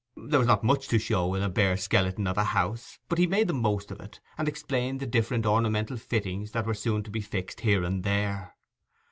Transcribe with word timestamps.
There 0.17 0.39
was 0.39 0.47
not 0.47 0.63
much 0.63 0.87
to 0.87 0.97
show 0.97 1.35
in 1.35 1.41
such 1.43 1.49
a 1.51 1.53
bare 1.53 1.77
skeleton 1.77 2.25
of 2.25 2.35
a 2.35 2.43
house, 2.43 2.97
but 3.07 3.19
he 3.19 3.27
made 3.27 3.45
the 3.47 3.53
most 3.53 3.91
of 3.91 3.99
it, 3.99 4.19
and 4.35 4.47
explained 4.47 4.99
the 4.99 5.05
different 5.05 5.45
ornamental 5.45 5.95
fittings 5.95 6.53
that 6.53 6.65
were 6.65 6.73
soon 6.73 7.03
to 7.03 7.11
be 7.11 7.21
fixed 7.21 7.59
here 7.61 7.83
and 7.83 8.03
there. 8.03 8.55